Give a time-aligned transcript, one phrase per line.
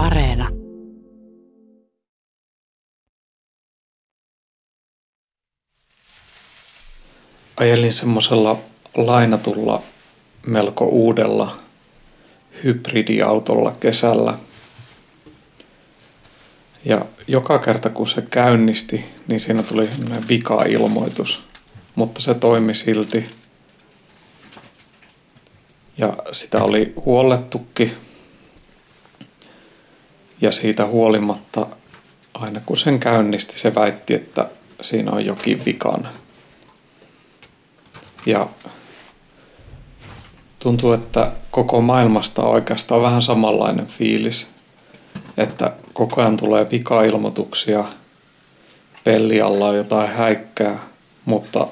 [0.00, 0.48] Areena.
[7.56, 8.58] Ajelin semmoisella
[8.94, 9.82] lainatulla
[10.46, 11.58] melko uudella
[12.64, 14.38] hybridiautolla kesällä.
[16.84, 21.42] Ja joka kerta kun se käynnisti, niin siinä tuli semmoinen vika-ilmoitus.
[21.94, 23.26] Mutta se toimi silti.
[25.98, 28.09] Ja sitä oli huollettukin
[30.40, 31.66] ja siitä huolimatta
[32.34, 34.48] aina kun sen käynnisti, se väitti, että
[34.82, 36.08] siinä on jokin vikana.
[38.26, 38.48] Ja
[40.58, 44.46] tuntuu, että koko maailmasta on oikeastaan vähän samanlainen fiilis,
[45.36, 47.84] että koko ajan tulee vika-ilmoituksia,
[49.04, 50.78] pellialla on jotain häikkää,
[51.24, 51.66] mutta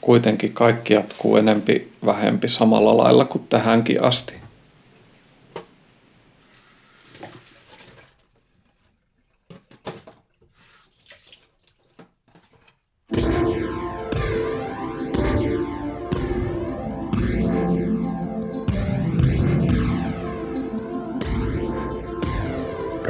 [0.00, 4.43] kuitenkin kaikki jatkuu enempi vähempi samalla lailla kuin tähänkin asti.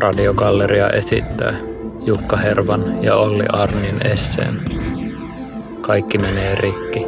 [0.05, 1.55] Radiogalleria esittää
[2.07, 4.63] Jukka Hervan ja Olli Arnin esseen.
[5.81, 7.07] Kaikki menee rikki.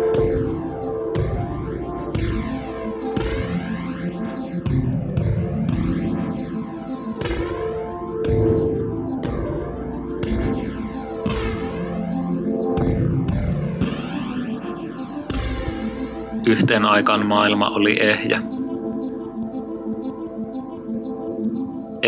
[16.46, 18.55] Yhteen aikaan maailma oli ehjä.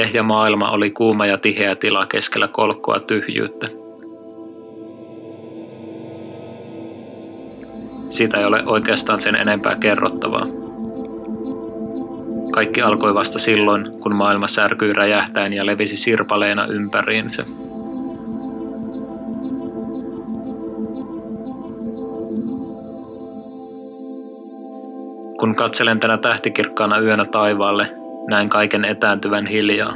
[0.08, 3.68] Ehjä maailma oli kuuma ja tiheä tila keskellä kolkkoa tyhjyyttä.
[8.10, 10.46] Siitä ei ole oikeastaan sen enempää kerrottavaa.
[12.52, 17.44] Kaikki alkoi vasta silloin, kun maailma särkyi räjähtäen ja levisi sirpaleena ympäriinsä.
[25.40, 27.97] Kun katselen tänä tähtikirkkaana yönä taivaalle,
[28.28, 29.94] näen kaiken etääntyvän hiljaa.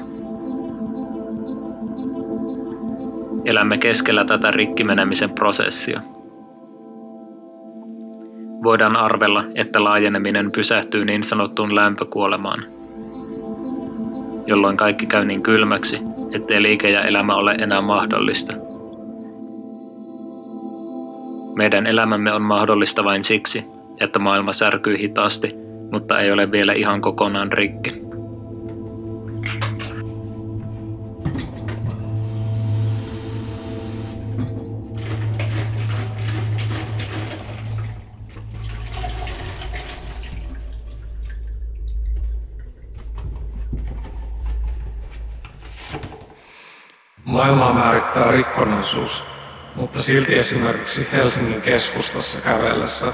[3.45, 6.01] Elämme keskellä tätä rikkimenemisen prosessia.
[8.63, 12.65] Voidaan arvella, että laajeneminen pysähtyy niin sanottuun lämpökuolemaan,
[14.47, 16.01] jolloin kaikki käy niin kylmäksi,
[16.35, 18.53] ettei liike ja elämä ole enää mahdollista.
[21.57, 23.65] Meidän elämämme on mahdollista vain siksi,
[24.01, 25.57] että maailma särkyy hitaasti,
[25.91, 28.12] mutta ei ole vielä ihan kokonaan rikki.
[47.43, 49.25] Maailmaa määrittää rikkonaisuus,
[49.75, 53.13] mutta silti esimerkiksi Helsingin keskustassa kävellessä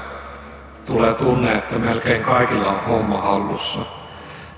[0.89, 3.79] tulee tunne, että melkein kaikilla on homma hallussa.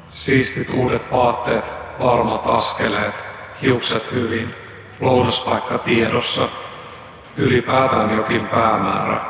[0.09, 3.25] Siistit uudet vaatteet, varmat askeleet,
[3.61, 4.55] hiukset hyvin,
[4.99, 6.49] lounaspaikka tiedossa,
[7.37, 9.21] ylipäätään jokin päämäärä,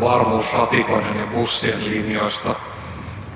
[0.00, 2.54] varmuus ratikoiden ja bussien linjoista,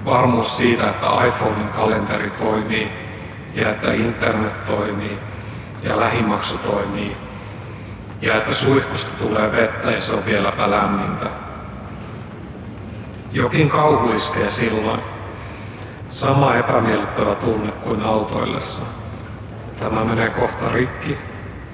[0.05, 2.93] varmuus siitä, että iPhonein kalenteri toimii
[3.55, 5.32] ja että internet toimii
[5.83, 7.17] ja lähimaksu toimii
[8.23, 11.31] ja että suihkusta tulee vettä ja se on vieläpä lämmintä.
[13.33, 15.01] Jokin kauhu iskee silloin.
[16.11, 18.83] Sama epämiellyttävä tunne kuin autoillessa.
[19.81, 21.19] Tämä menee kohta rikki.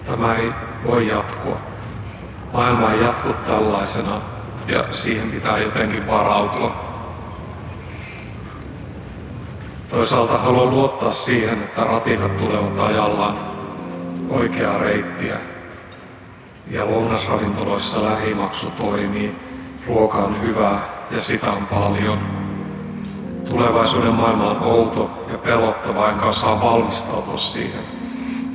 [0.06, 0.52] Tämä ei
[0.86, 1.58] voi jatkua.
[2.52, 4.20] Maailma ei jatku tällaisena
[4.68, 6.88] ja siihen pitää jotenkin varautua.
[9.88, 13.57] Toisaalta haluan luottaa siihen, että ratikat tulevat ajallaan
[14.30, 15.36] oikeaa reittiä.
[16.70, 19.36] Ja lounasravintoloissa lähimaksu toimii,
[19.86, 20.80] ruoka on hyvää
[21.10, 22.18] ja sitä on paljon.
[23.50, 27.84] Tulevaisuuden maailma on outo ja pelottava, enkä saa valmistautua siihen.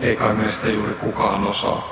[0.01, 1.83] Ei kai meistä juuri kukaan osaa.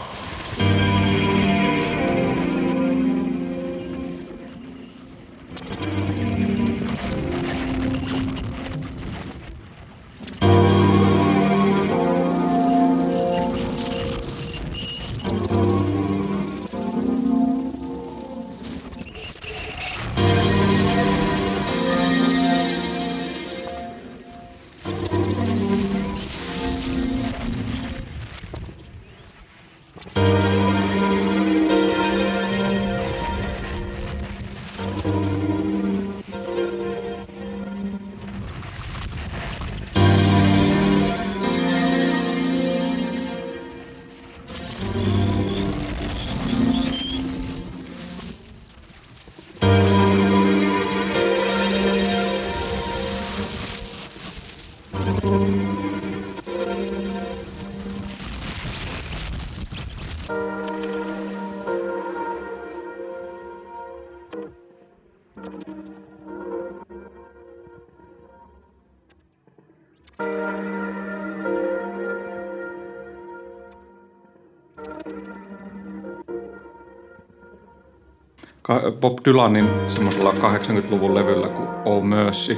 [79.01, 82.57] Bob Dylanin semmoisella 80-luvun levyllä kuin Oh Mercy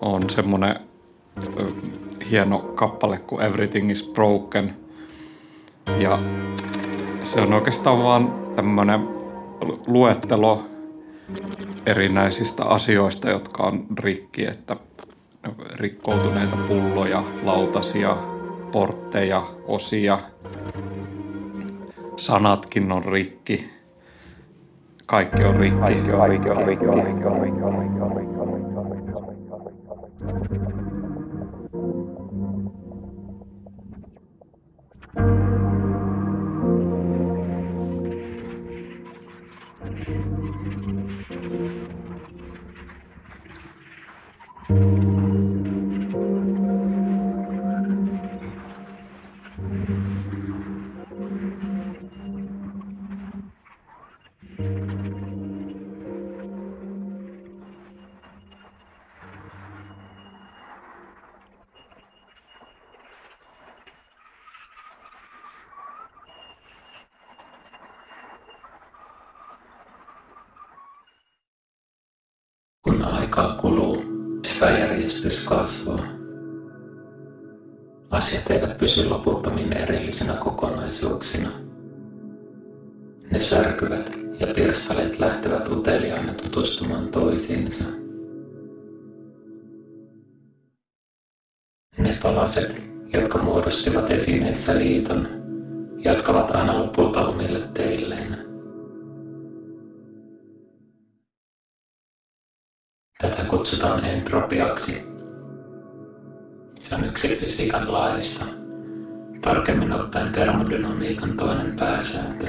[0.00, 0.76] on semmoinen
[2.30, 4.76] hieno kappale kuin Everything is Broken.
[5.98, 6.18] Ja
[7.34, 9.08] se on oikeastaan vaan tämmöinen
[9.86, 10.62] luettelo
[11.86, 14.76] erinäisistä asioista, jotka on rikki, että
[15.74, 18.16] rikkoutuneita pulloja, lautasia,
[18.72, 20.18] portteja, osia,
[22.16, 23.72] sanatkin on rikki
[25.12, 25.80] kaikki on rikki.
[25.80, 26.46] Kaikki on rikki.
[26.46, 26.84] Kaikki on rikki.
[26.84, 27.98] Kaikki on rikki.
[27.98, 28.01] Kun
[73.32, 74.04] aikaa kuluu,
[74.56, 76.04] epäjärjestys kasvaa.
[78.10, 81.48] Asiat eivät pysy loputtomin erillisinä kokonaisuuksina.
[83.30, 87.88] Ne särkyvät ja pirstaleet lähtevät uteliaina tutustumaan toisiinsa.
[91.98, 92.82] Ne palaset,
[93.12, 95.28] jotka muodostivat esineissä liiton,
[95.98, 98.51] jatkavat aina lopulta omille teilleen.
[103.52, 105.02] Kutsutaan entropiaksi.
[106.80, 108.44] Se on yksi fysiikan laista,
[109.40, 112.46] tarkemmin ottaen termodynamiikan toinen pääsääntö.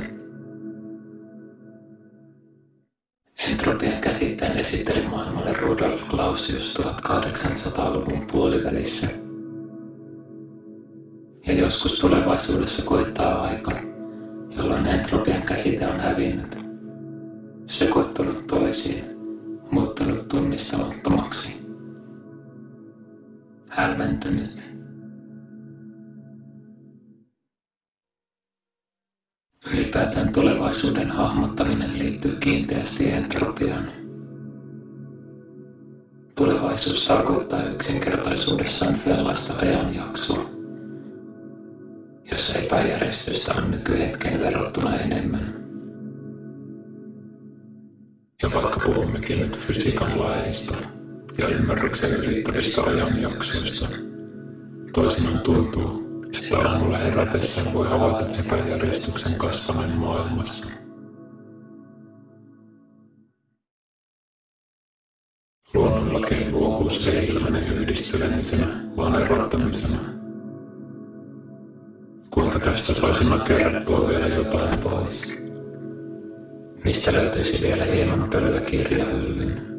[3.48, 9.08] Entropian käsitteen esitteli maailmalle Rudolf Clausius 1800-luvun puolivälissä.
[11.48, 13.72] Ja joskus tulevaisuudessa koittaa aika,
[14.58, 16.58] jolloin entropian käsite on hävinnyt,
[17.68, 19.13] sekoittunut toisiin
[19.74, 21.66] muuttunut tunnistamattomaksi.
[23.70, 24.74] Hälventynyt.
[29.74, 33.92] Ylipäätään tulevaisuuden hahmottaminen liittyy kiinteästi entropiaan.
[36.36, 40.50] Tulevaisuus tarkoittaa yksinkertaisuudessaan sellaista ajanjaksoa,
[42.32, 45.63] jossa epäjärjestystä on nykyhetken verrattuna enemmän.
[48.44, 50.78] Ja vaikka puhummekin nyt fysiikan laeista
[51.38, 53.88] ja ymmärrykseen liittyvistä ajanjaksoista,
[54.94, 56.04] toisinaan tuntuu,
[56.34, 60.74] että aamulla herätessä voi havaita epäjärjestyksen kasvaneen maailmassa.
[65.74, 70.00] Luonnonlakien luovuus ei ilmene yhdistelemisenä, vaan erottamisena.
[72.30, 75.43] Kuinka tästä saisimme kerrottua vielä jotain pois?
[76.84, 79.74] Mistä löytyisi vielä hieman pölyä kirjahyllyyn.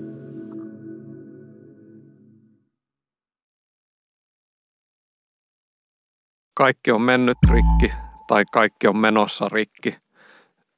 [6.54, 7.96] Kaikki on mennyt rikki
[8.26, 9.96] tai kaikki on menossa rikki.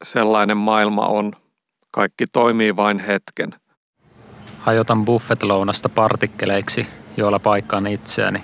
[0.04, 1.32] Sellainen maailma on.
[1.90, 3.50] Kaikki toimii vain hetken.
[4.58, 8.42] Hajotan buffet-lounasta partikkeleiksi, joilla paikkaan itseäni.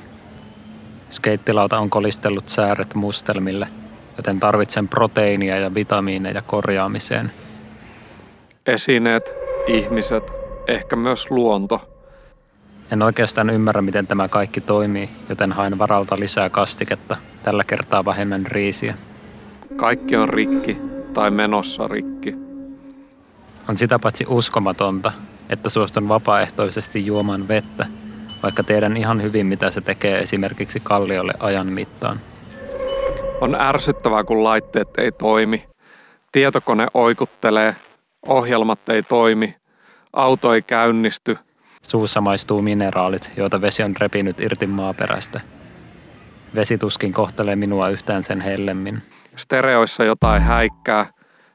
[1.11, 3.69] Skeittilauta on kolistellut sääret mustelmille,
[4.17, 7.33] joten tarvitsen proteiinia ja vitamiineja korjaamiseen–
[8.67, 9.33] esineet,
[9.67, 10.33] ihmiset,
[10.69, 11.89] ehkä myös luonto.
[12.93, 18.47] En oikeastaan ymmärrä, miten tämä kaikki toimii, joten hain varalta lisää kastiketta, tällä kertaa vähemmän
[18.47, 18.95] riisiä.
[19.77, 20.77] Kaikki on rikki
[21.15, 22.35] tai menossa rikki.
[23.69, 25.13] On sitä paitsi uskomatonta,
[25.49, 27.87] että suostun vapaaehtoisesti juomaan vettä,
[28.43, 32.21] vaikka tiedän ihan hyvin, mitä se tekee esimerkiksi kalliolle ajan mittaan.
[33.41, 35.65] On ärsyttävää, kun laitteet ei toimi.
[36.33, 37.77] Tietokone oikuttelee
[38.27, 39.55] ohjelmat ei toimi,
[40.13, 41.39] auto ei käynnisty.
[41.83, 45.41] Suussa maistuu mineraalit, joita vesi on repinyt irti maaperästä.
[46.55, 49.03] Vesi tuskin kohtelee minua yhtään sen hellemmin.
[49.37, 51.07] Stereoissa jotain häikkää.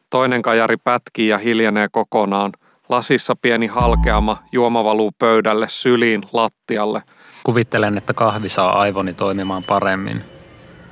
[0.09, 2.51] Toinen kajari pätkii ja hiljenee kokonaan.
[2.89, 7.03] Lasissa pieni halkeama, juoma valuu pöydälle, syliin, lattialle.
[7.43, 10.21] Kuvittelen, että kahvi saa aivoni toimimaan paremmin.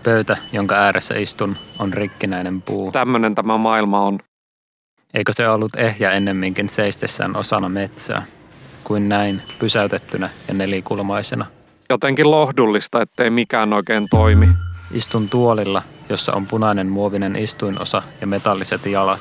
[0.03, 2.91] Pöytä, jonka ääressä istun, on rikkinäinen puu.
[2.91, 4.20] Tämmöinen tämä maailma on.
[5.15, 8.25] Eikö se ollut ehjä ennemminkin seistessään osana metsää,
[8.84, 11.45] kuin näin pysäytettynä ja nelikulmaisena?
[11.89, 14.48] Jotenkin lohdullista, ettei mikään oikein toimi.
[14.91, 19.19] Istun tuolilla, jossa on punainen muovinen istuinosa ja metalliset jalat.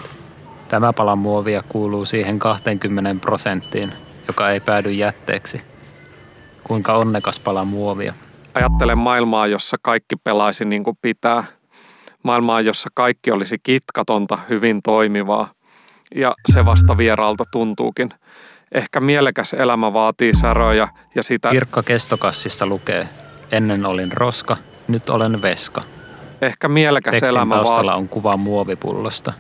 [0.69, 3.93] Tämä pala muovia kuuluu siihen 20 prosenttiin,
[4.29, 5.63] joka ei päädy jätteeksi.
[6.65, 8.15] Kuinka onnekas pala muovia.
[8.55, 11.45] Ajattelen maailmaa, jossa kaikki pelaisi niin kuin pitää.
[12.23, 15.51] Maailmaa, jossa kaikki olisi kitkatonta, hyvin toimivaa.
[16.15, 18.11] Ja se vasta vieraalta tuntuukin.
[18.73, 21.51] Ehkä mielekäs elämä vaatii säröjä ja sitä...
[21.51, 23.09] Kirkka kestokassissa lukee,
[23.53, 24.57] ennen olin roska,
[24.89, 25.81] nyt olen veska.
[26.43, 28.03] Ehkä mielekäs Tekstin elämä taustalla vaatii...
[28.03, 29.33] on kuva muovipullosta.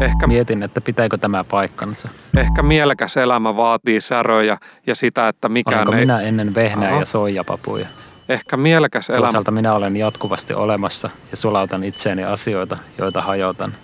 [0.00, 2.08] Ehkä, Mietin, että pitääkö tämä paikkansa.
[2.36, 6.00] ehkä mielekäs elämä vaatii säröjä ja sitä, että mikään Olenko ei...
[6.00, 7.00] minä ennen vehnää Aha.
[7.00, 7.86] ja soijapapuja?
[8.28, 9.20] Ehkä mielekäs elämä...
[9.20, 13.74] Toisaalta minä olen jatkuvasti olemassa ja sulautan itseeni asioita, joita hajotan.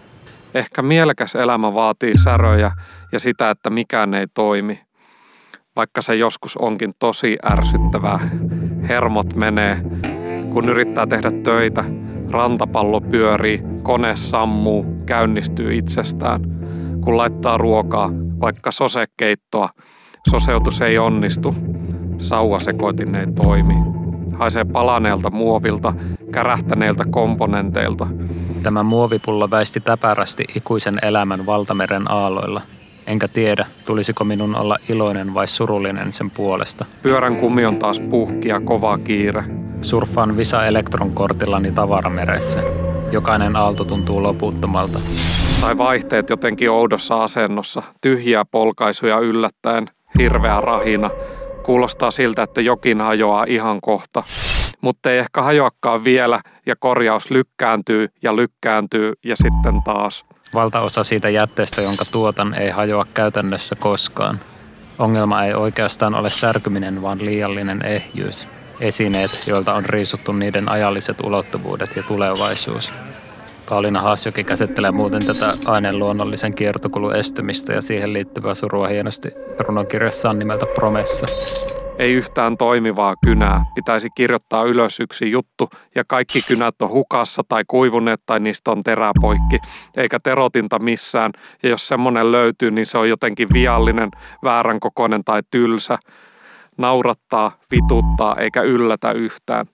[0.56, 2.72] Ehkä mielekäs elämä vaatii säröjä
[3.12, 4.80] ja sitä, että mikään ei toimi.
[5.76, 8.18] Vaikka se joskus onkin tosi ärsyttävää.
[8.88, 9.80] Hermot menee.
[10.52, 11.84] Kun yrittää tehdä töitä,
[12.30, 16.40] rantapallo pyörii, kone sammuu, käynnistyy itsestään.
[17.04, 18.10] Kun laittaa ruokaa,
[18.40, 19.68] vaikka sosekeittoa,
[20.30, 21.54] soseutus ei onnistu.
[22.18, 23.74] Sauvasekoitin ei toimi.
[24.38, 25.94] Haisee palaneelta muovilta,
[26.32, 28.06] kärähtäneiltä komponenteilta.
[28.62, 32.60] Tämä muovipullo väisti täpärästi ikuisen elämän valtameren aalloilla.
[33.06, 36.84] Enkä tiedä, tulisiko minun olla iloinen vai surullinen sen puolesta.
[37.02, 39.44] Pyörän kumi on taas puhki ja kova kiire.
[39.82, 42.62] Surffaan Visa Elektron-kortillani tavarameressä.
[43.12, 45.00] Jokainen aalto tuntuu loputtomalta.
[45.60, 47.82] Tai vaihteet jotenkin oudossa asennossa.
[48.00, 49.90] Tyhjiä polkaisuja yllättäen.
[50.18, 51.10] Hirveä rahina.
[51.66, 54.22] Kuulostaa siltä, että jokin hajoaa ihan kohta.
[54.80, 60.24] Mutta ei ehkä hajoakaan vielä ja korjaus lykkääntyy ja lykkääntyy ja sitten taas.
[60.54, 64.40] Valtaosa siitä jätteestä, jonka tuotan, ei hajoa käytännössä koskaan.
[64.98, 68.46] Ongelma ei oikeastaan ole särkyminen, vaan liiallinen ehjyys.
[68.80, 72.92] Esineet, joilta on riisuttu niiden ajalliset ulottuvuudet ja tulevaisuus.
[73.68, 80.38] Pauliina Haasjoki käsittelee muuten tätä aineen luonnollisen kiertokulun estymistä ja siihen liittyvää surua hienosti runokirjassaan
[80.38, 81.26] nimeltä Promessa.
[81.98, 83.64] Ei yhtään toimivaa kynää.
[83.74, 88.82] Pitäisi kirjoittaa ylös yksi juttu ja kaikki kynät on hukassa tai kuivuneet tai niistä on
[88.82, 89.58] terä poikki.
[89.96, 91.32] Eikä terotinta missään.
[91.62, 94.10] Ja jos semmonen löytyy, niin se on jotenkin viallinen,
[94.44, 95.98] väärän kokoinen tai tylsä.
[96.78, 99.66] Naurattaa, vituttaa eikä yllätä yhtään.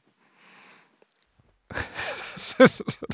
[2.37, 3.09] そうそうそう。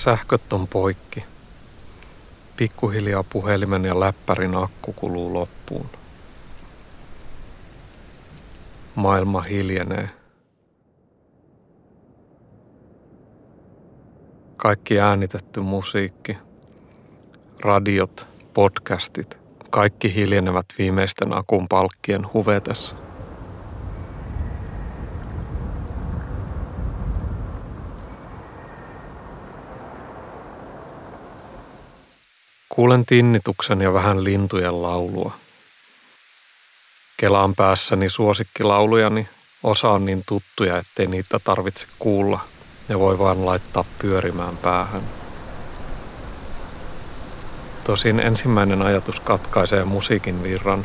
[0.00, 1.24] Sähköt on poikki.
[2.56, 5.86] Pikkuhiljaa puhelimen ja läppärin akku kuluu loppuun.
[8.94, 10.10] Maailma hiljenee.
[14.56, 16.38] Kaikki äänitetty musiikki,
[17.60, 19.38] radiot, podcastit,
[19.70, 23.09] kaikki hiljenevät viimeisten akun palkkien huvetessa.
[32.74, 35.32] Kuulen tinnituksen ja vähän lintujen laulua.
[37.16, 39.28] Kelaan päässäni suosikkilaulujani.
[39.62, 42.40] Osa on niin tuttuja, ettei niitä tarvitse kuulla.
[42.88, 45.02] Ne voi vain laittaa pyörimään päähän.
[47.84, 50.84] Tosin ensimmäinen ajatus katkaisee musiikin virran,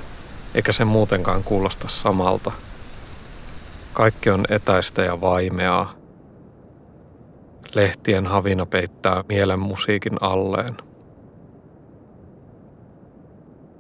[0.56, 2.52] eikä se muutenkaan kuulosta samalta.
[3.94, 5.94] Kaikki on etäistä ja vaimeaa.
[7.76, 10.78] Lehtien havina peittää mielen musiikin alleen.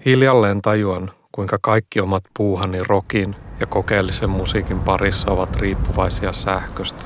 [0.05, 7.05] Hiljalleen tajuan, kuinka kaikki omat puuhani rokin ja kokeellisen musiikin parissa ovat riippuvaisia sähköstä.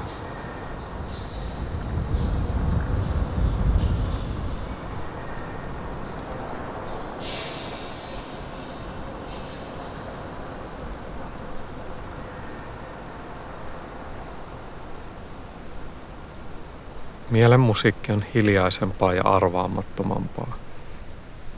[17.29, 20.68] Mielen musiikki on hiljaisempaa ja arvaamattomampaa.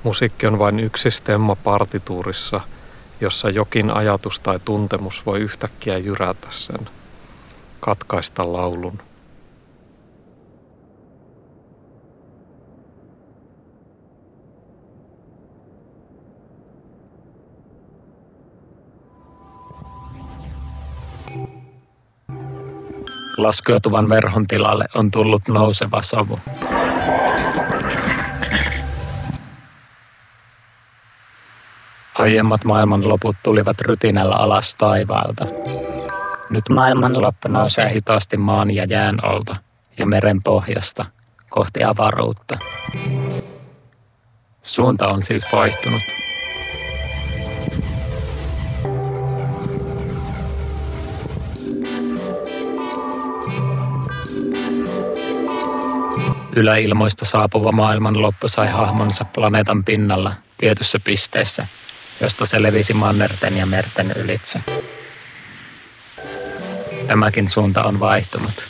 [0.03, 2.62] Musiikki on vain yksi stemma partituurissa,
[3.22, 6.89] jossa jokin ajatus tai tuntemus voi yhtäkkiä jyrätä sen,
[7.79, 9.00] katkaista laulun.
[23.38, 26.39] Laskeutuvan verhon tilalle on tullut nouseva savu.
[32.22, 35.46] Aiemmat maailmanloput tulivat rytinällä alas taivaalta.
[36.50, 39.56] Nyt maailmanloppu nousee hitaasti maan ja jään alta
[39.98, 41.06] ja meren pohjasta
[41.50, 42.58] kohti avaruutta.
[44.63, 46.04] Suunta on siis vaihtunut.
[56.56, 61.68] Yläilmoista saapuva maailmanloppu sai hahmonsa planeetan pinnalla tietyssä pisteessä,
[62.22, 64.60] josta se levisi mannerten ja merten ylitse.
[67.08, 68.63] Tämäkin suunta on vaihtunut.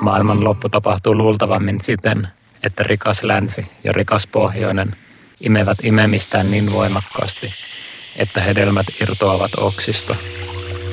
[0.00, 2.28] Maailman loppu tapahtuu luultavammin siten,
[2.62, 4.96] että rikas länsi ja rikas pohjoinen
[5.40, 7.52] imevät imemistään niin voimakkaasti,
[8.16, 10.16] että hedelmät irtoavat oksista,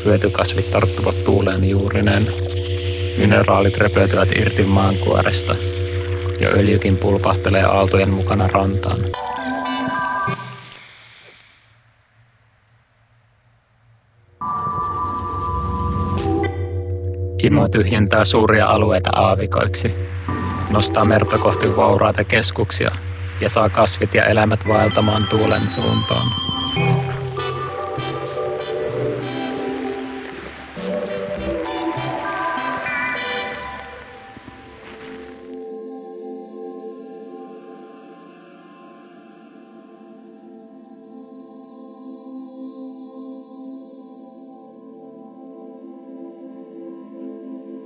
[0.06, 2.28] hyötykasvit tarttuvat tuuleen juurineen
[3.18, 5.56] Mineraalit repeytyvät irti maankuoresta
[6.40, 9.00] ja öljykin pulpahtelee aaltojen mukana rantaan.
[17.44, 19.96] Imo tyhjentää suuria alueita aavikoiksi,
[20.74, 22.92] nostaa merta kohti vauraita keskuksia
[23.42, 26.55] ja saa kasvit ja elämät vaeltamaan tuulen suuntaan.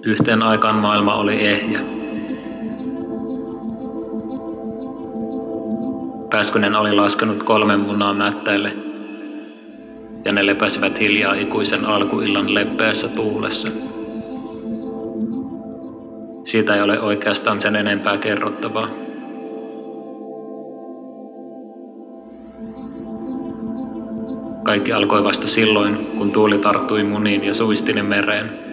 [0.09, 1.79] Yhteen aikaan maailma oli ehjä.
[6.29, 8.75] Pääskynen oli laskenut kolmen munaa mättäille,
[10.25, 13.67] ja ne lepäsivät hiljaa ikuisen alkuillan leppeässä tuulessa.
[16.43, 18.87] Siitä ei ole oikeastaan sen enempää kerrottavaa.
[24.63, 28.68] Kaikki alkoi vasta silloin, kun tuuli tarttui muniin ja suisti ne mereen.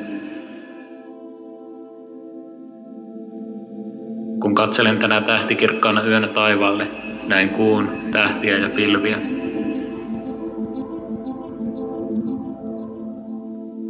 [4.67, 6.87] Katselen tänä tähtikirkkaana yönä taivaalle,
[7.27, 9.19] näin kuun, tähtiä ja pilviä.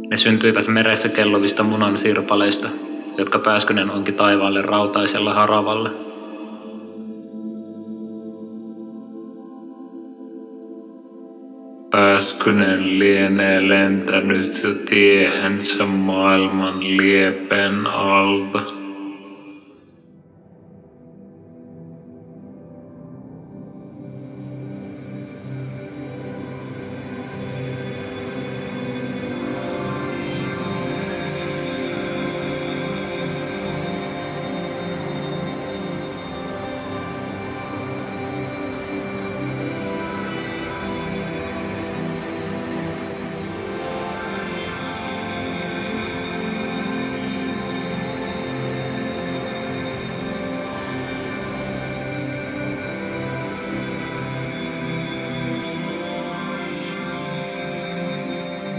[0.09, 2.69] Ne syntyivät meressä kelluvista munan sirpaleista,
[3.17, 5.89] jotka Pääskynen onki taivaalle rautaisella haravalla.
[11.91, 18.76] Pääskynen lienee lentänyt jo tiehensä maailman liepen alta.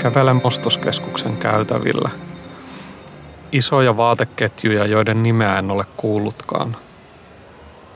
[0.08, 2.10] Kävelen ostoskeskuksen käytävillä.
[3.52, 6.76] Isoja vaateketjuja, joiden nimeä en ole kuullutkaan.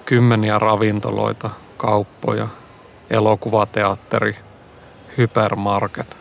[0.05, 2.49] Kymmeniä ravintoloita, kauppoja,
[3.11, 4.37] elokuvateatteri,
[5.19, 6.17] hypermarket.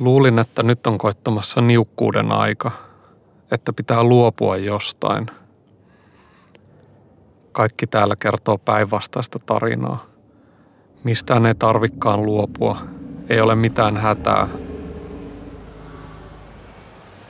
[0.00, 2.70] Luulin, että nyt on koittamassa niukkuuden aika–
[3.52, 5.26] että pitää luopua jostain.
[7.52, 10.04] Kaikki täällä kertoo päinvastaista tarinaa.
[11.04, 12.78] Mistään ei tarvikkaan luopua.
[13.28, 14.48] Ei ole mitään hätää.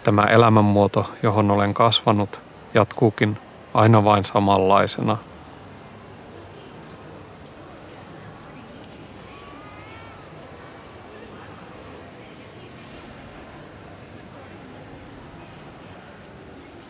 [0.02, 2.40] Tämä elämänmuoto, johon olen kasvanut,
[2.74, 3.38] jatkuukin
[3.74, 5.16] aina vain samanlaisena–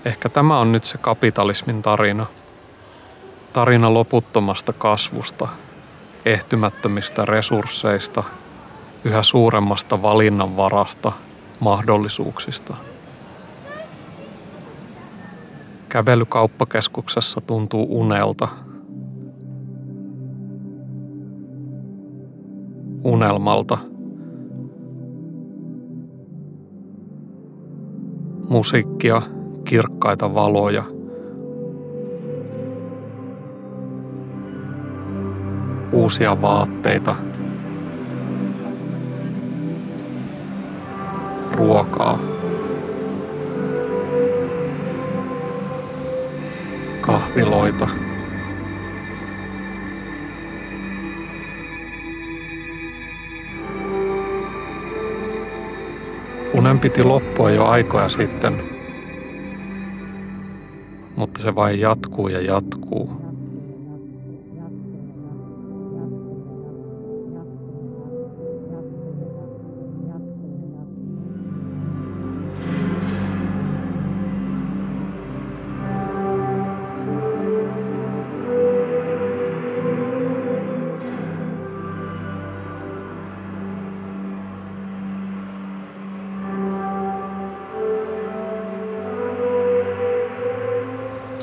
[0.05, 2.27] Ehkä tämä on nyt se kapitalismin tarina.
[3.53, 5.49] Tarina loputtomasta kasvusta,
[6.25, 8.23] ehtymättömistä resursseista,
[9.05, 11.13] yhä suuremmasta valinnanvarasta,
[11.61, 12.75] mahdollisuuksista.
[15.89, 18.49] Kävely kauppakeskuksessa tuntuu unelta.
[23.05, 23.79] Unelmalta.
[28.49, 29.23] Musiikkia,
[29.73, 30.85] kirkkaita valoja.
[35.93, 37.17] Uusia vaatteita.
[41.57, 42.19] Ruokaa.
[47.01, 47.89] Kahviloita.
[56.55, 58.82] Unen piti loppua jo aikoja sitten,
[61.23, 63.22] mutta se vain jatkuu ja jatkuu.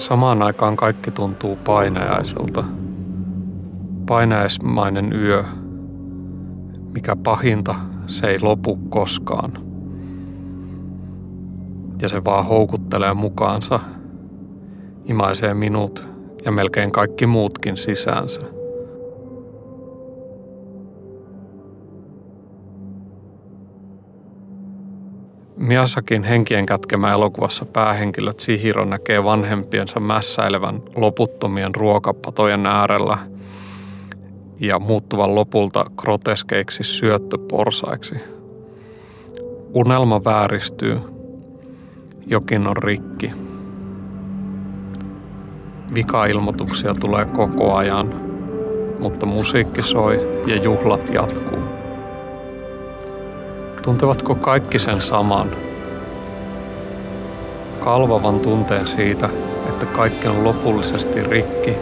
[0.10, 2.64] Samaan aikaan kaikki tuntuu painajaiselta.
[4.06, 5.44] Painajaismainen yö.
[6.94, 7.76] Mikä pahinta,
[8.08, 9.52] se ei lopu koskaan.
[12.02, 13.80] Ja se vaan houkuttelee mukaansa,
[15.06, 16.10] imaisee minut
[16.46, 18.42] ja melkein kaikki muutkin sisäänsä.
[25.70, 33.18] Miasakin henkien kätkemä elokuvassa päähenkilö Chihiro näkee vanhempiensa mässäilevän loputtomien ruokapatojen äärellä
[34.60, 38.16] ja muuttuvan lopulta groteskeiksi syöttöporsaiksi.
[39.74, 41.00] Unelma vääristyy.
[42.28, 43.32] Jokin on rikki.
[45.94, 48.22] Vikailmoituksia tulee koko ajan,
[49.00, 51.79] mutta musiikki soi ja juhlat jatkuu.
[53.90, 55.50] Tuntevatko kaikki sen saman?
[57.80, 59.30] Kalvavan tunteen siitä,
[59.70, 61.74] että kaikki on lopullisesti rikki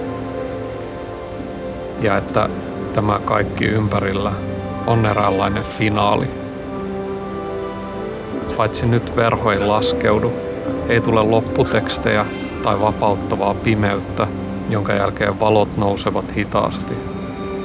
[2.01, 2.49] ja että
[2.93, 4.31] tämä kaikki ympärillä
[4.85, 6.27] on eräänlainen finaali.
[8.57, 10.33] Paitsi nyt verho ei laskeudu,
[10.89, 12.25] ei tule lopputekstejä
[12.63, 14.27] tai vapauttavaa pimeyttä,
[14.69, 16.93] jonka jälkeen valot nousevat hitaasti.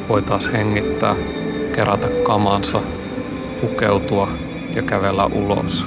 [0.08, 1.16] Voi taas hengittää,
[1.74, 2.80] kerätä kamansa
[3.62, 4.28] pukeutua
[4.74, 5.86] ja kävellä ulos.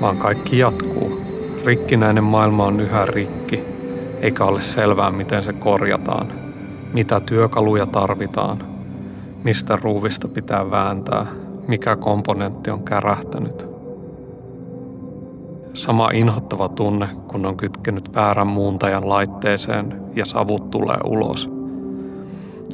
[0.00, 1.22] Vaan kaikki jatkuu.
[1.64, 3.60] Rikkinäinen maailma on yhä rikki,
[4.20, 6.26] eikä ole selvää miten se korjataan.
[6.92, 8.58] Mitä työkaluja tarvitaan,
[9.44, 11.26] mistä ruuvista pitää vääntää,
[11.68, 13.66] mikä komponentti on kärähtänyt.
[15.74, 21.50] Sama inhottava tunne, kun on kytkenyt väärän muuntajan laitteeseen ja savut tulee ulos–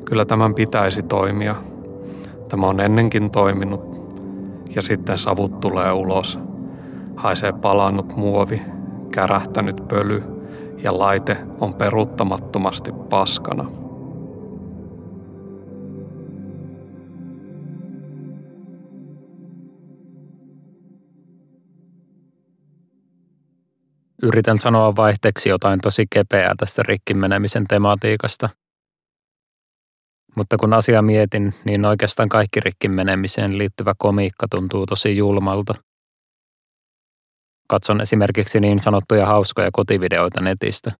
[0.05, 1.55] Kyllä tämän pitäisi toimia.
[2.49, 3.99] Tämä on ennenkin toiminut.
[4.75, 6.39] Ja sitten savut tulee ulos.
[7.17, 8.63] Haisee palannut muovi,
[9.13, 10.23] kärähtänyt pöly
[10.83, 13.71] ja laite on peruuttamattomasti paskana.
[24.23, 28.49] Yritän sanoa vaihteeksi jotain tosi kepeää tästä rikkimenemisen tematiikasta–
[30.39, 35.75] mutta kun asia mietin, niin oikeastaan kaikki rikkin menemiseen liittyvä komiikka tuntuu tosi julmalta.
[37.69, 40.93] Katson esimerkiksi niin sanottuja hauskoja kotivideoita netistä.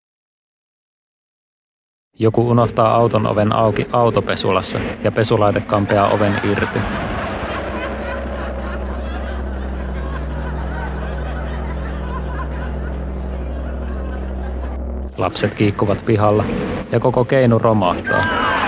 [2.19, 6.79] Joku unohtaa auton oven auki autopesulassa ja pesulaite kampeaa oven irti.
[15.19, 16.45] Lapset kiikkuvat pihalla
[16.93, 18.68] ja koko keinu romahtaa.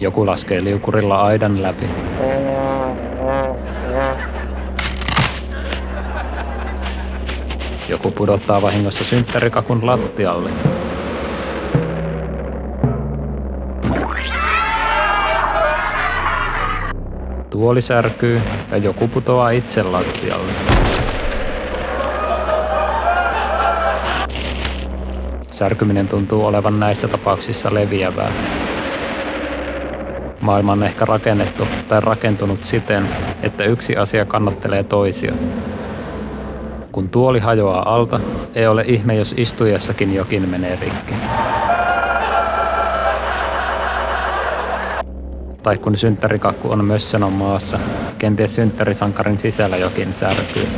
[0.00, 1.90] Joku laskee liukurilla aidan läpi.
[7.88, 10.50] Joku pudottaa vahingossa synttärikakun lattialle.
[17.50, 20.52] Tuoli särkyy ja joku putoaa itse lattialle.
[25.50, 28.32] Särkyminen tuntuu olevan näissä tapauksissa leviävää.
[30.48, 33.08] Maailma on ehkä rakennettu tai rakentunut siten,
[33.42, 35.32] että yksi asia kannattelee toisia.
[36.92, 38.20] Kun tuoli hajoaa alta,
[38.54, 41.14] ei ole ihme, jos istujassakin jokin menee rikki.
[45.62, 47.78] Tai kun synttärikakku on mössön maassa,
[48.18, 50.68] kenties synttärisankarin sisällä jokin särkyy.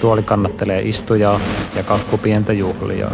[0.00, 1.40] Tuoli kannattelee istujaa
[1.76, 3.12] ja kakku pientä juhlijaa.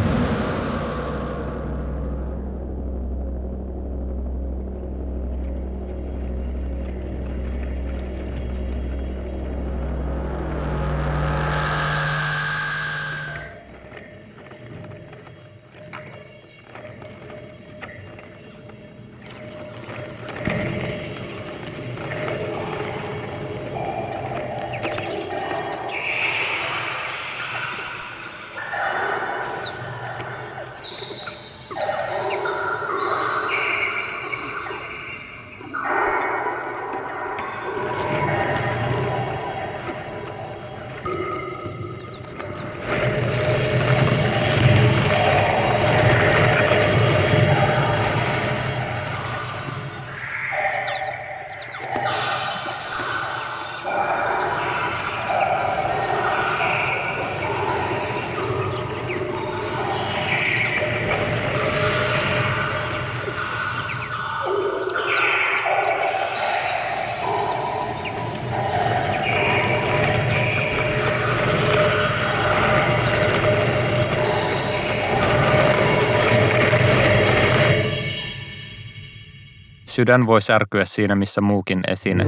[80.00, 82.24] Sydän voi särkyä siinä, missä muukin esine,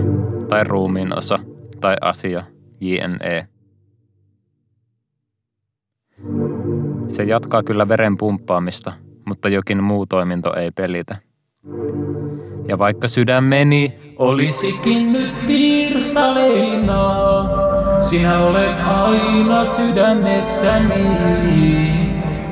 [0.49, 1.39] tai ruumiin osa,
[1.81, 2.43] tai asia,
[2.81, 3.49] jne.
[7.09, 8.93] Se jatkaa kyllä veren pumppaamista,
[9.25, 11.17] mutta jokin muu toiminto ei pelitä.
[12.69, 17.15] Ja vaikka sydän meni, olisikin nyt pirstaleina,
[18.01, 21.07] sinä olet aina sydämessäni,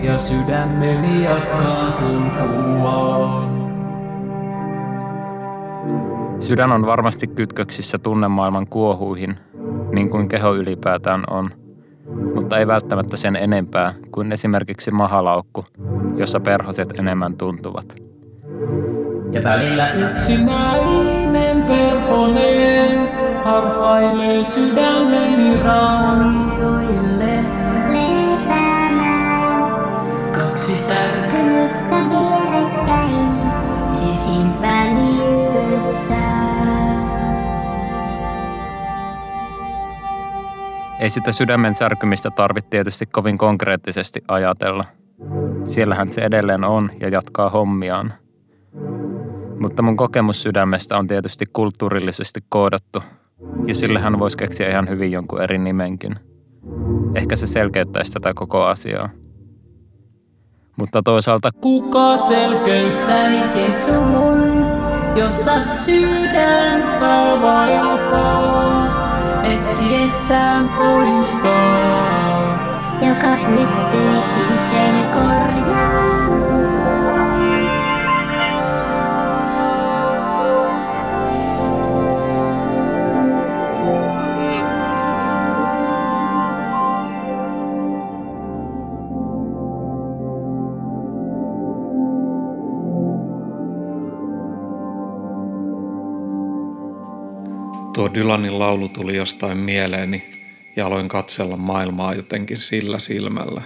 [0.02, 3.49] ja sydämeni jatkaa kulkuaan.
[6.50, 9.36] Sydän on varmasti kytköksissä tunnemaailman kuohuihin,
[9.92, 11.50] niin kuin keho ylipäätään on,
[12.34, 15.64] mutta ei välttämättä sen enempää kuin esimerkiksi mahalaukku,
[16.16, 17.94] jossa perhoset enemmän tuntuvat.
[19.32, 23.08] Ja välillä yksinäinen perhonen
[23.44, 26.69] harhailee sydämeni raunioille.
[41.00, 44.84] Ei sitä sydämen särkymistä tarvitse tietysti kovin konkreettisesti ajatella.
[45.64, 48.12] Siellähän se edelleen on ja jatkaa hommiaan.
[49.60, 53.02] Mutta mun kokemus sydämestä on tietysti kulttuurillisesti koodattu,
[53.66, 56.16] ja sillehän voisi keksiä ihan hyvin jonkun eri nimenkin.
[57.14, 59.08] Ehkä se selkeyttäisi tätä koko asiaa.
[60.76, 64.66] Mutta toisaalta Kuka selkeyttäisi sun,
[65.16, 69.09] jossa sydän saa vaeltaa,
[69.44, 72.58] etsiessään puistoa,
[73.02, 75.99] joka pystyisi sen korjaamaan.
[97.94, 100.22] Tuo Dylanin laulu tuli jostain mieleeni
[100.76, 103.62] ja aloin katsella maailmaa jotenkin sillä silmällä.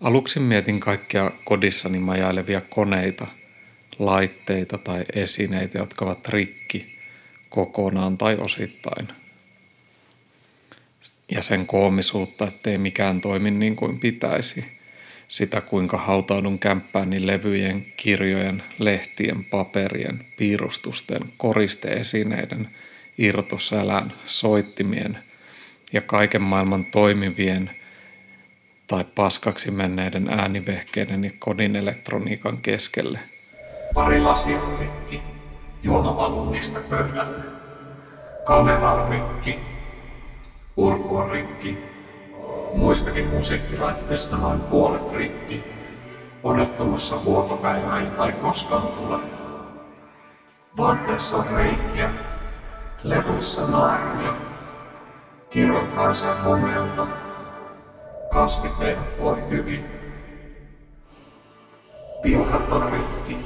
[0.00, 3.26] Aluksi mietin kaikkia kodissani majailevia koneita,
[3.98, 6.98] laitteita tai esineitä, jotka ovat rikki
[7.48, 9.08] kokonaan tai osittain.
[11.30, 14.64] Ja sen koomisuutta, ettei mikään toimi niin kuin pitäisi.
[15.34, 22.68] Sitä, kuinka hautaudun kämppääni levyjen, kirjojen, lehtien, paperien, piirustusten, koristeesineiden,
[23.18, 25.18] irtosälän, soittimien
[25.92, 27.70] ja kaiken maailman toimivien
[28.86, 33.18] tai paskaksi menneiden äänivehkeiden ja kodin elektroniikan keskelle.
[33.94, 35.20] Pari lasia rikki,
[35.82, 37.44] juoma valuu niistä pöydälle.
[38.44, 39.58] Kamera on rikki,
[40.76, 41.93] urku on rikki,
[42.76, 45.64] muistakin musiikkilaitteista noin puolet rikki,
[46.42, 49.18] odottamassa huoltopäivää ei koskaan tule.
[50.76, 52.10] Vaatteissa on reikiä,
[53.02, 54.34] levyissä naaruja,
[55.50, 57.06] kirjat haisee homeelta,
[58.32, 59.84] kasvit eivät voi hyvin.
[62.22, 63.36] Piuhat on rikki,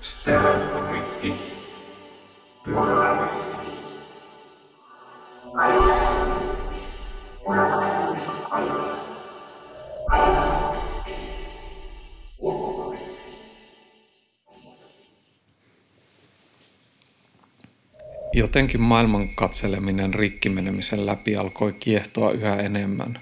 [0.00, 1.34] stereotorikki,
[2.64, 3.21] pyörärikki.
[18.34, 23.20] Jotenkin maailman katseleminen rikkimenemisen läpi alkoi kiehtoa yhä enemmän.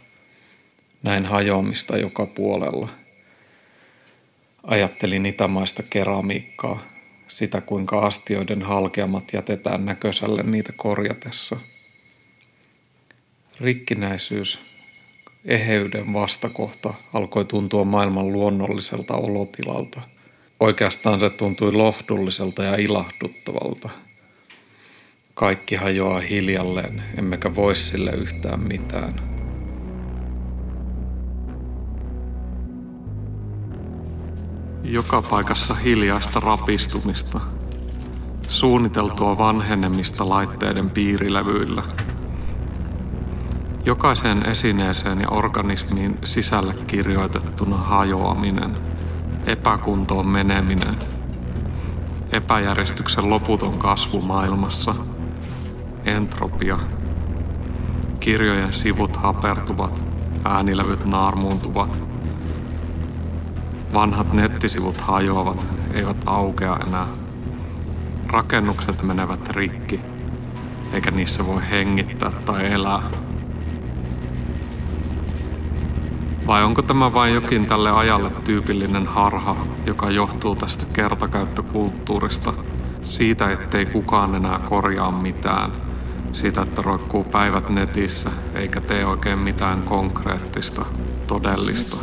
[1.03, 2.88] Näin hajoamista joka puolella.
[4.62, 6.83] Ajattelin itämaista keramiikkaa,
[7.29, 11.57] sitä kuinka astioiden halkeamat jätetään näköiselle niitä korjatessa.
[13.61, 14.59] Rikkinäisyys,
[15.44, 20.01] eheyden vastakohta alkoi tuntua maailman luonnolliselta olotilalta.
[20.61, 23.88] Oikeastaan se tuntui lohdulliselta ja ilahduttavalta–
[25.40, 29.14] kaikki hajoaa hiljalleen, emmekä voi sille yhtään mitään.
[34.83, 37.40] Joka paikassa hiljaista rapistumista,
[38.48, 41.83] suunniteltua vanhenemista laitteiden piirilevyillä.
[43.85, 48.76] Jokaiseen esineeseen ja organismiin sisälle kirjoitettuna hajoaminen,
[49.46, 50.96] epäkuntoon meneminen,
[52.33, 54.94] epäjärjestyksen loputon kasvu maailmassa–
[56.04, 56.78] entropia.
[58.20, 60.04] Kirjojen sivut hapertuvat,
[60.44, 62.00] äänilevyt naarmuuntuvat.
[63.94, 67.06] Vanhat nettisivut hajoavat, eivät aukea enää.
[68.26, 70.00] Rakennukset menevät rikki,
[70.92, 73.02] eikä niissä voi hengittää tai elää.
[76.46, 82.54] Vai onko tämä vain jokin tälle ajalle tyypillinen harha, joka johtuu tästä kertakäyttökulttuurista,
[83.02, 85.72] siitä ettei kukaan enää korjaa mitään–
[86.33, 90.85] siitä, että roikkuu päivät netissä eikä tee oikein mitään konkreettista,
[91.27, 91.97] todellista.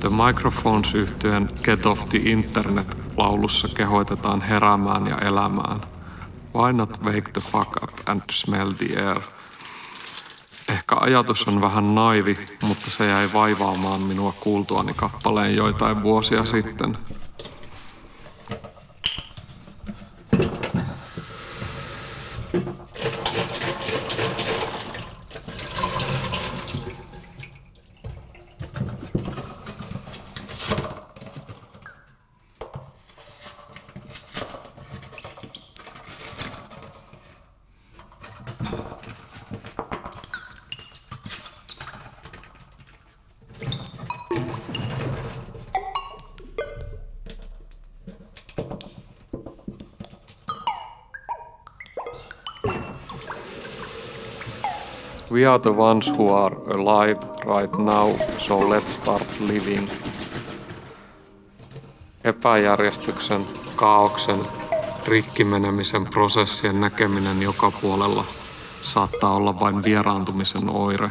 [0.00, 5.80] The Microphones yhtyeen Get Off the Internet laulussa kehoitetaan heräämään ja elämään.
[6.54, 9.20] Why not wake the fuck up and smell the air?
[10.68, 16.98] Ehkä ajatus on vähän naivi, mutta se jäi vaivaamaan minua kuultuani kappaleen joitain vuosia sitten–
[55.32, 59.88] We are the ones who are alive right now, so let's start living.
[62.24, 64.38] Epäjärjestyksen, kaauksen,
[65.08, 68.24] rikkimenemisen prosessien näkeminen joka puolella
[68.82, 71.10] saattaa olla vain vieraantumisen oire.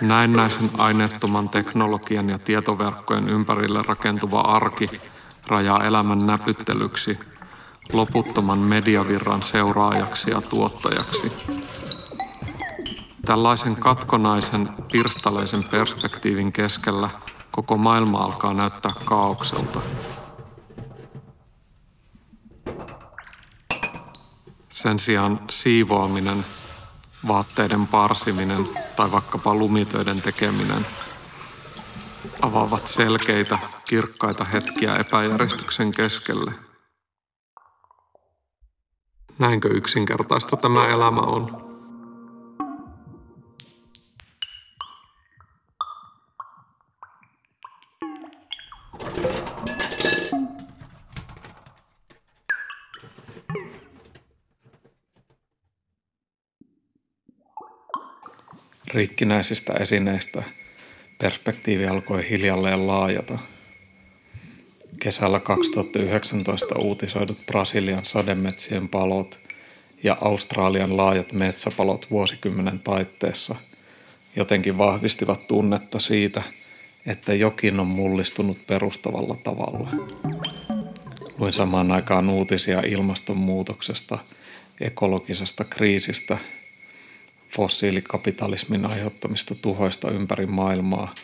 [0.00, 4.90] Näennäisen aineettoman teknologian ja tietoverkkojen ympärille rakentuva arki
[5.48, 7.18] rajaa elämän näpyttelyksi,
[7.92, 11.32] loputtoman mediavirran seuraajaksi ja tuottajaksi.
[13.30, 17.10] Tällaisen katkonaisen, pirstaleisen perspektiivin keskellä
[17.50, 19.80] koko maailma alkaa näyttää kaaukselta.
[24.68, 26.44] Sen sijaan siivoaminen,
[27.28, 30.86] vaatteiden parsiminen tai vaikkapa lumitöiden tekeminen
[32.42, 36.52] avaavat selkeitä, kirkkaita hetkiä epäjärjestyksen keskelle.
[39.38, 41.69] Näinkö yksinkertaista tämä elämä on?
[58.94, 60.42] Rikkinäisistä esineistä
[61.18, 63.38] perspektiivi alkoi hiljalleen laajata.
[65.00, 69.38] Kesällä 2019 uutisoidut Brasilian sademetsien palot
[70.02, 73.54] ja Australian laajat metsäpalot vuosikymmenen taitteessa
[74.36, 76.42] jotenkin vahvistivat tunnetta siitä,
[77.06, 79.90] että jokin on mullistunut perustavalla tavalla.
[81.38, 84.18] Luin samaan aikaan uutisia ilmastonmuutoksesta,
[84.80, 86.38] ekologisesta kriisistä
[87.56, 91.14] fossiilikapitalismin aiheuttamista tuhoista ympäri maailmaa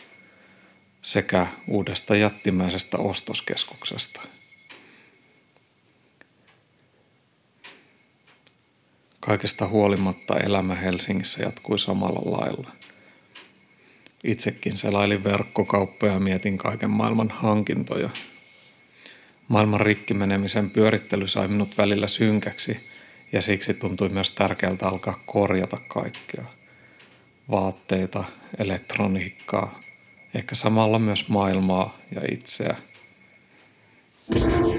[1.01, 4.21] sekä uudesta jättimäisestä ostoskeskuksesta.
[9.19, 12.71] Kaikesta huolimatta elämä Helsingissä jatkui samalla lailla.
[14.23, 18.09] Itsekin selailin verkkokauppoja ja mietin kaiken maailman hankintoja.
[19.47, 22.77] Maailman rikki menemisen pyörittely sai minut välillä synkäksi
[23.31, 26.43] ja siksi tuntui myös tärkeältä alkaa korjata kaikkea.
[27.51, 28.23] Vaatteita,
[28.57, 29.79] elektroniikkaa,
[30.33, 32.75] ehkä samalla myös maailmaa ja itseä.
[34.33, 34.76] Nyt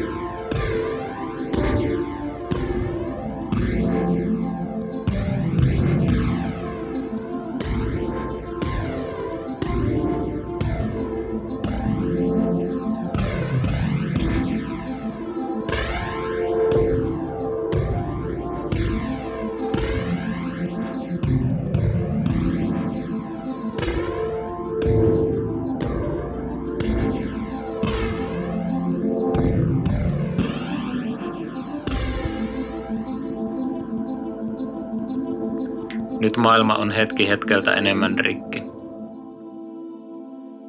[36.39, 38.62] maailma on hetki hetkeltä enemmän rikki.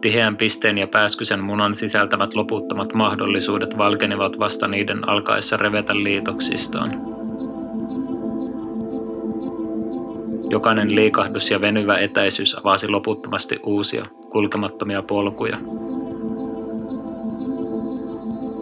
[0.02, 6.92] Tiheän pisteen ja pääskysen munan sisältävät loputtomat mahdollisuudet valkenivat vasta niiden alkaessa revetä liitoksistaan.
[10.50, 15.58] Jokainen liikahdus ja venyvä etäisyys avasi loputtomasti uusia, kulkemattomia polkuja.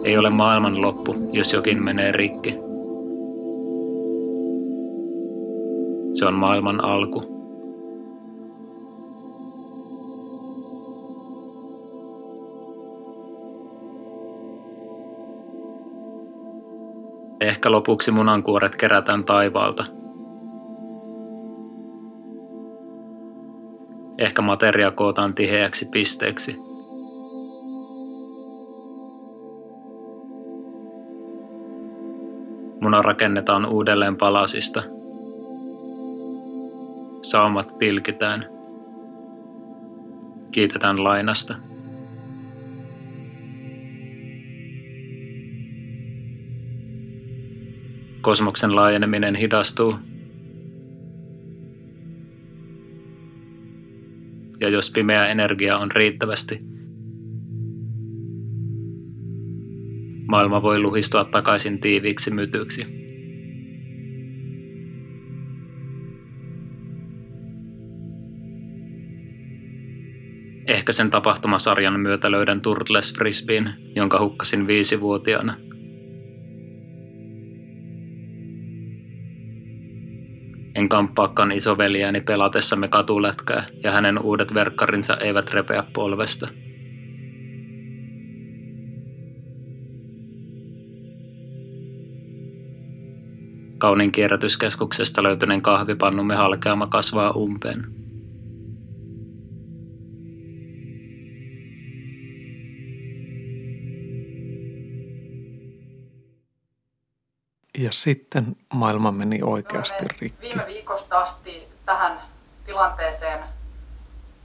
[0.04, 2.67] Ei ole maailman loppu, jos jokin menee rikki.
[6.18, 7.20] Se on maailman alku.
[17.40, 19.84] Ehkä lopuksi munankuoret kerätään taivaalta.
[24.18, 26.56] Ehkä materia kootaan tiheäksi pisteeksi.
[32.80, 34.82] Muna rakennetaan uudelleen palasista–
[37.30, 38.46] Saumat tilkitään.
[40.52, 41.54] Kiitetään lainasta.
[48.20, 49.94] Kosmoksen laajeneminen hidastuu.
[54.60, 56.60] Ja jos pimeä energia on riittävästi,
[60.28, 62.97] maailma voi luhistua takaisin tiiviiksi mytyksi.
[70.88, 75.56] Ehkä sen tapahtumasarjan myötä löydän Turtles Frisbeen, jonka hukkasin viisivuotiaana.
[80.74, 86.48] En kamppaakaan isoveljääni pelatessamme katulätkää, ja hänen uudet verkkarinsa eivät repeä polvesta.
[93.78, 98.07] Kaunin kierrätyskeskuksesta löytyneen kahvipannumme halkeama kasvaa umpeen.
[107.78, 110.40] Ja sitten maailma meni oikeasti rikki.
[110.40, 112.20] Viime viikosta asti tähän
[112.66, 113.44] tilanteeseen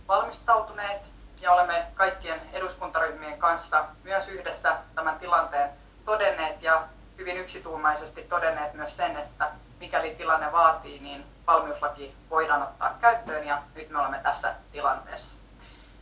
[0.07, 1.01] valmistautuneet
[1.41, 5.69] ja olemme kaikkien eduskuntaryhmien kanssa myös yhdessä tämän tilanteen
[6.05, 6.83] todenneet ja
[7.17, 13.61] hyvin yksituumaisesti todenneet myös sen, että mikäli tilanne vaatii, niin valmiuslaki voidaan ottaa käyttöön ja
[13.75, 15.37] nyt me olemme tässä tilanteessa.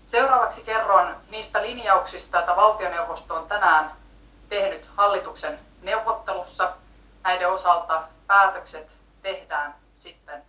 [0.05, 3.91] Seuraavaksi kerron niistä linjauksista, joita valtioneuvosto on tänään
[4.49, 6.73] tehnyt hallituksen neuvottelussa
[7.24, 10.43] näiden osalta päätökset tehdään sitten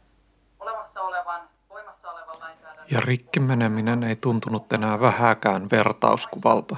[0.61, 2.87] olemassa olevan, voimassa olevan lainsäädännön.
[2.91, 6.77] Ja rikki meneminen ei tuntunut enää vähäkään vertauskuvalta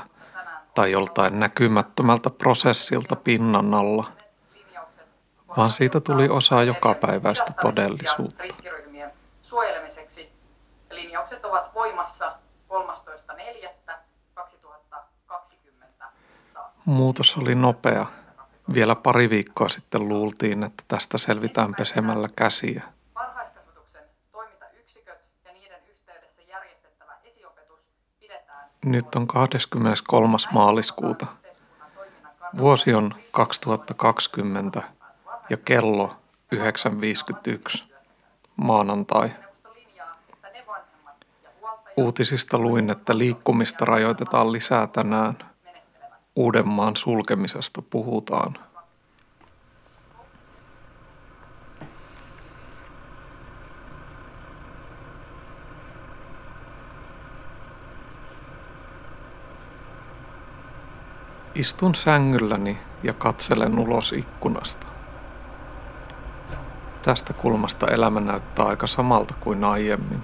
[0.75, 4.05] tai joltain näkymättömältä prosessilta pinnan alla,
[5.57, 8.43] vaan siitä tuli osa jokapäiväistä todellisuutta.
[8.43, 10.33] Riskiryhmien suojelemiseksi
[10.91, 12.33] linjaukset ovat voimassa
[12.71, 14.45] 13.4.2020
[16.85, 18.07] Muutos oli nopea
[18.75, 22.83] vielä pari viikkoa sitten luultiin, että tästä selvitään pesemällä käsiä.
[28.85, 30.37] Nyt on 23.
[30.53, 31.27] maaliskuuta.
[32.59, 34.83] Vuosi on 2020
[35.51, 36.17] ja kello
[36.55, 37.85] 9.51.
[38.57, 39.31] Maanantai.
[41.97, 45.39] Uutisista luin, että liikkumista rajoitetaan lisää tänään–
[46.37, 48.59] Uudenmaan sulkemisesta puhutaan.
[61.55, 64.87] Istun sängylläni ja katselen ulos ikkunasta.
[67.03, 70.23] Tästä kulmasta elämä näyttää aika samalta kuin aiemmin.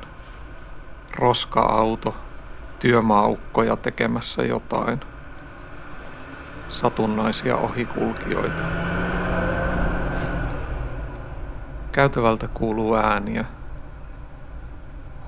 [1.14, 2.16] roska-auto,
[2.78, 5.00] työmaaukkoja tekemässä jotain,
[6.70, 8.62] satunnaisia ohikulkijoita.
[11.92, 13.44] Käytävältä kuuluu ääniä.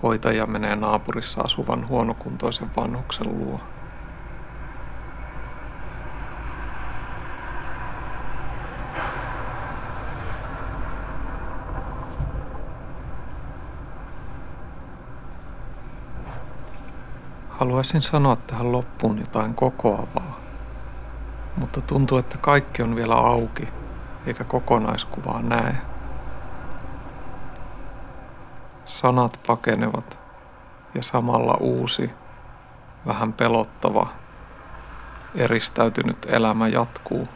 [0.02, 3.60] Hoitaja menee naapurissa asuvan huonokuntoisen vanhuksen luo.
[17.48, 20.31] Haluaisin sanoa tähän loppuun jotain kokoavaa,
[21.56, 23.68] mutta tuntuu, että kaikki on vielä auki,
[24.26, 25.76] eikä kokonaiskuvaa näe.
[28.84, 30.18] Sanat pakenevat
[30.94, 32.10] ja samalla uusi,
[33.06, 34.06] vähän pelottava,
[35.34, 37.28] eristäytynyt elämä jatkuu.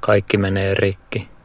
[0.00, 1.37] Kaikki menee rikki.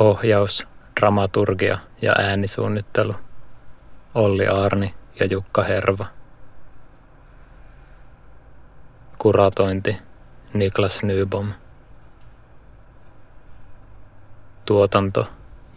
[0.00, 0.68] Ohjaus,
[1.00, 3.14] dramaturgia ja äänisuunnittelu.
[4.14, 6.06] Olli Arni ja Jukka Herva.
[9.18, 9.96] Kuratointi
[10.52, 11.52] Niklas Nybom.
[14.64, 15.26] Tuotanto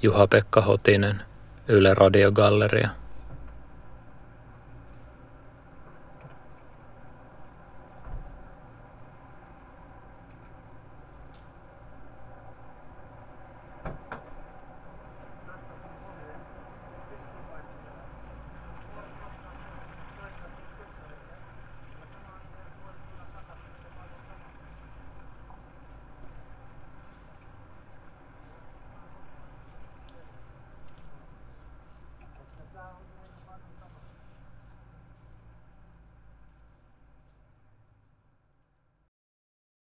[0.01, 1.21] Juha-Pekka Hotinen,
[1.67, 2.89] Yle Radiogalleria.